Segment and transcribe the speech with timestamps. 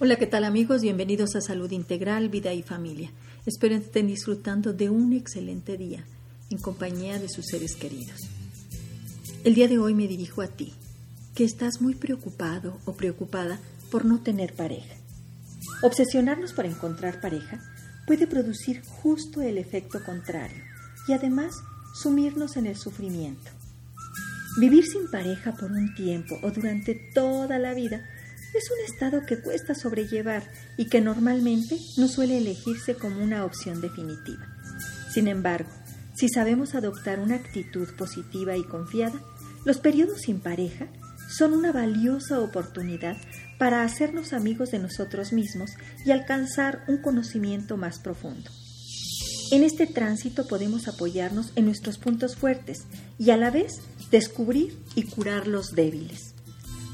[0.00, 0.82] Hola, ¿qué tal amigos?
[0.82, 3.12] Bienvenidos a Salud Integral, Vida y Familia.
[3.46, 6.04] Espero estén disfrutando de un excelente día
[6.50, 8.18] en compañía de sus seres queridos.
[9.44, 10.74] El día de hoy me dirijo a ti,
[11.36, 13.60] que estás muy preocupado o preocupada
[13.92, 14.96] por no tener pareja.
[15.80, 17.60] Obsesionarnos por encontrar pareja
[18.04, 20.64] puede producir justo el efecto contrario
[21.06, 21.54] y además
[21.94, 23.52] sumirnos en el sufrimiento.
[24.58, 28.04] Vivir sin pareja por un tiempo o durante toda la vida
[28.54, 30.42] es un estado que cuesta sobrellevar
[30.76, 34.46] y que normalmente no suele elegirse como una opción definitiva.
[35.12, 35.70] Sin embargo,
[36.14, 39.20] si sabemos adoptar una actitud positiva y confiada,
[39.64, 40.86] los periodos sin pareja
[41.28, 43.16] son una valiosa oportunidad
[43.58, 45.70] para hacernos amigos de nosotros mismos
[46.04, 48.50] y alcanzar un conocimiento más profundo.
[49.50, 52.84] En este tránsito podemos apoyarnos en nuestros puntos fuertes
[53.18, 56.33] y a la vez descubrir y curar los débiles.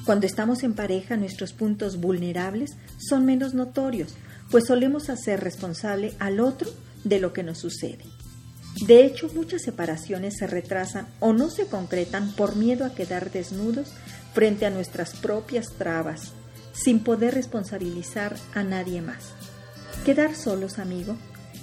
[0.05, 4.15] Cuando estamos en pareja, nuestros puntos vulnerables son menos notorios,
[4.51, 6.71] pues solemos hacer responsable al otro
[7.05, 8.05] de lo que nos sucede.
[8.87, 13.93] De hecho, muchas separaciones se retrasan o no se concretan por miedo a quedar desnudos
[14.33, 16.33] frente a nuestras propias trabas,
[16.73, 19.33] sin poder responsabilizar a nadie más.
[20.05, 21.17] Quedar solos, amigo,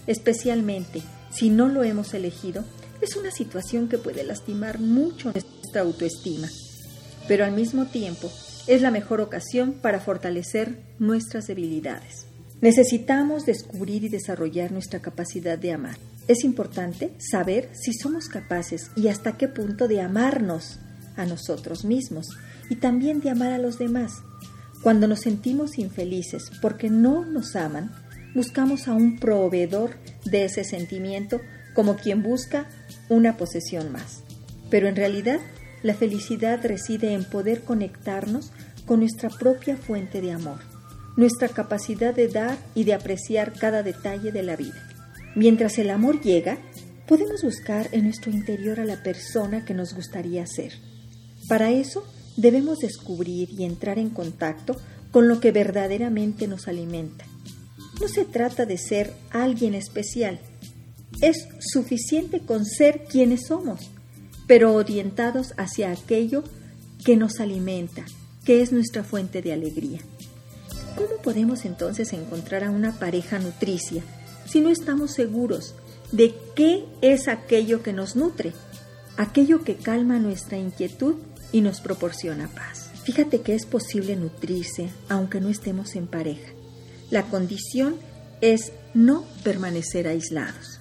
[0.05, 2.63] especialmente si no lo hemos elegido,
[3.01, 6.47] es una situación que puede lastimar mucho nuestra autoestima
[7.27, 8.31] pero al mismo tiempo
[8.67, 12.27] es la mejor ocasión para fortalecer nuestras debilidades.
[12.61, 15.97] Necesitamos descubrir y desarrollar nuestra capacidad de amar.
[16.27, 20.79] Es importante saber si somos capaces y hasta qué punto de amarnos
[21.15, 22.27] a nosotros mismos
[22.69, 24.11] y también de amar a los demás.
[24.81, 27.91] Cuando nos sentimos infelices porque no nos aman,
[28.35, 29.91] buscamos a un proveedor
[30.25, 31.39] de ese sentimiento
[31.73, 32.67] como quien busca
[33.07, 34.23] una posesión más.
[34.69, 35.39] Pero en realidad
[35.83, 38.51] la felicidad reside en poder conectarnos
[38.85, 40.59] con nuestra propia fuente de amor,
[41.15, 44.87] nuestra capacidad de dar y de apreciar cada detalle de la vida.
[45.35, 46.57] Mientras el amor llega,
[47.07, 50.73] podemos buscar en nuestro interior a la persona que nos gustaría ser.
[51.47, 52.05] Para eso
[52.37, 54.75] debemos descubrir y entrar en contacto
[55.11, 57.25] con lo que verdaderamente nos alimenta.
[58.01, 60.39] No se trata de ser alguien especial,
[61.21, 63.89] es suficiente con ser quienes somos
[64.47, 66.43] pero orientados hacia aquello
[67.03, 68.05] que nos alimenta,
[68.45, 69.99] que es nuestra fuente de alegría.
[70.95, 74.03] ¿Cómo podemos entonces encontrar a una pareja nutricia
[74.47, 75.75] si no estamos seguros
[76.11, 78.53] de qué es aquello que nos nutre,
[79.17, 81.15] aquello que calma nuestra inquietud
[81.51, 82.89] y nos proporciona paz?
[83.03, 86.51] Fíjate que es posible nutrirse aunque no estemos en pareja.
[87.11, 87.95] La condición
[88.41, 90.79] es no permanecer aislados.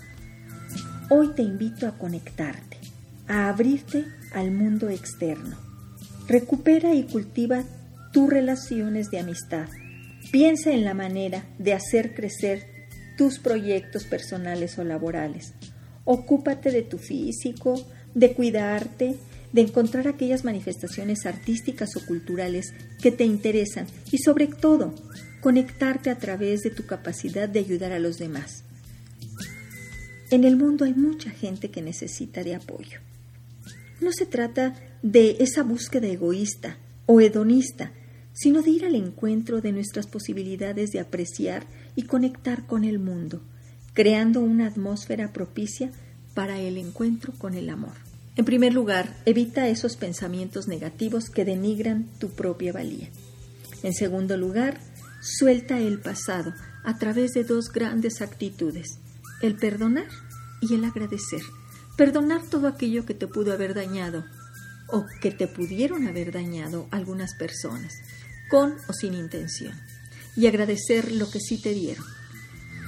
[1.08, 2.65] Hoy te invito a conectarte
[3.28, 5.56] a abrirte al mundo externo.
[6.28, 7.64] Recupera y cultiva
[8.12, 9.68] tus relaciones de amistad.
[10.32, 12.66] Piensa en la manera de hacer crecer
[13.16, 15.54] tus proyectos personales o laborales.
[16.04, 17.80] Ocúpate de tu físico,
[18.14, 19.16] de cuidarte,
[19.52, 24.94] de encontrar aquellas manifestaciones artísticas o culturales que te interesan y sobre todo
[25.40, 28.64] conectarte a través de tu capacidad de ayudar a los demás.
[30.30, 33.00] En el mundo hay mucha gente que necesita de apoyo.
[34.00, 37.92] No se trata de esa búsqueda egoísta o hedonista,
[38.32, 43.42] sino de ir al encuentro de nuestras posibilidades de apreciar y conectar con el mundo,
[43.94, 45.90] creando una atmósfera propicia
[46.34, 47.94] para el encuentro con el amor.
[48.36, 53.08] En primer lugar, evita esos pensamientos negativos que denigran tu propia valía.
[53.82, 54.78] En segundo lugar,
[55.22, 56.52] suelta el pasado
[56.84, 58.98] a través de dos grandes actitudes,
[59.40, 60.08] el perdonar
[60.60, 61.40] y el agradecer
[61.96, 64.24] Perdonar todo aquello que te pudo haber dañado
[64.88, 67.94] o que te pudieron haber dañado algunas personas,
[68.50, 69.74] con o sin intención.
[70.36, 72.04] Y agradecer lo que sí te dieron.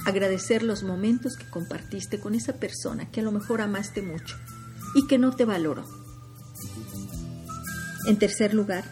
[0.05, 4.37] Agradecer los momentos que compartiste con esa persona que a lo mejor amaste mucho
[4.95, 5.85] y que no te valoró.
[8.07, 8.85] En tercer lugar,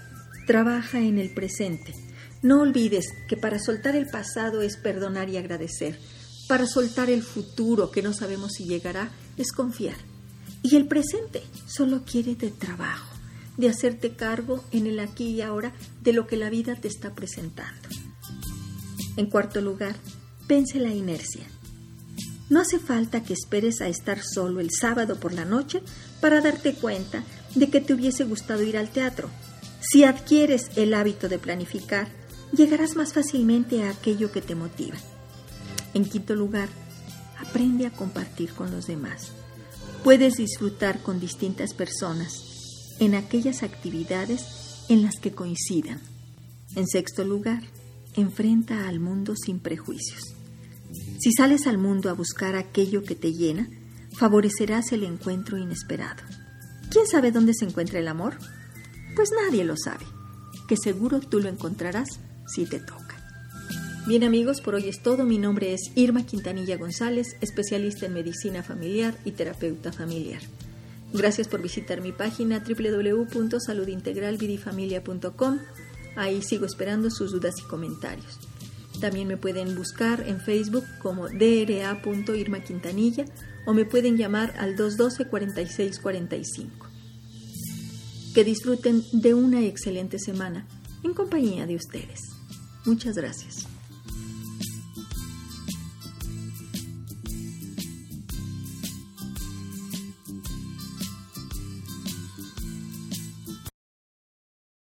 [0.48, 1.94] trabaja en el presente.
[2.42, 5.98] No olvides que para soltar el pasado es perdonar y agradecer.
[6.48, 9.98] Para soltar el futuro que no sabemos si llegará es confiar.
[10.64, 13.16] Y el presente solo quiere de trabajo,
[13.58, 17.14] de hacerte cargo en el aquí y ahora de lo que la vida te está
[17.14, 17.90] presentando.
[19.16, 19.96] En cuarto lugar,
[20.48, 21.46] vence la inercia.
[22.50, 25.82] No hace falta que esperes a estar solo el sábado por la noche
[26.22, 27.24] para darte cuenta
[27.56, 29.30] de que te hubiese gustado ir al teatro.
[29.82, 32.08] Si adquieres el hábito de planificar,
[32.54, 34.98] llegarás más fácilmente a aquello que te motiva.
[35.94, 36.70] En quinto lugar,
[37.40, 39.32] aprende a compartir con los demás
[40.04, 46.00] puedes disfrutar con distintas personas en aquellas actividades en las que coincidan.
[46.76, 47.64] En sexto lugar,
[48.16, 50.22] enfrenta al mundo sin prejuicios.
[51.20, 53.70] Si sales al mundo a buscar aquello que te llena,
[54.14, 56.24] favorecerás el encuentro inesperado.
[56.90, 58.38] ¿Quién sabe dónde se encuentra el amor?
[59.16, 60.06] Pues nadie lo sabe,
[60.68, 63.07] que seguro tú lo encontrarás si te toca.
[64.08, 65.26] Bien amigos, por hoy es todo.
[65.26, 70.40] Mi nombre es Irma Quintanilla González, especialista en medicina familiar y terapeuta familiar.
[71.12, 75.60] Gracias por visitar mi página www.saludintegralvidifamilia.com.
[76.16, 78.40] Ahí sigo esperando sus dudas y comentarios.
[79.02, 83.26] También me pueden buscar en Facebook como dra.irmaquintanilla
[83.66, 86.70] o me pueden llamar al 212-4645.
[88.34, 90.66] Que disfruten de una excelente semana
[91.04, 92.22] en compañía de ustedes.
[92.86, 93.68] Muchas gracias.